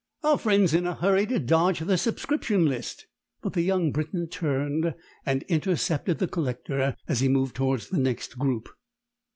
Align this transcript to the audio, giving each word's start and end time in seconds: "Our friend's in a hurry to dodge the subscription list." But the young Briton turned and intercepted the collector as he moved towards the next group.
"Our 0.23 0.39
friend's 0.39 0.73
in 0.73 0.87
a 0.87 0.95
hurry 0.95 1.27
to 1.27 1.37
dodge 1.37 1.77
the 1.81 1.95
subscription 1.95 2.65
list." 2.65 3.05
But 3.43 3.53
the 3.53 3.61
young 3.61 3.91
Briton 3.91 4.29
turned 4.29 4.95
and 5.27 5.43
intercepted 5.43 6.17
the 6.17 6.27
collector 6.27 6.95
as 7.07 7.19
he 7.19 7.27
moved 7.27 7.53
towards 7.55 7.89
the 7.89 7.99
next 7.99 8.39
group. 8.39 8.67